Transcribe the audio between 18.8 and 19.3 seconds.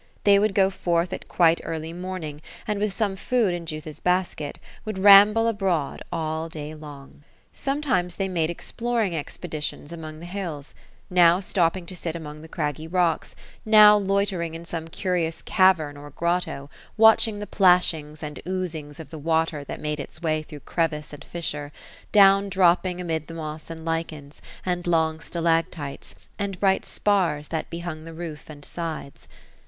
of the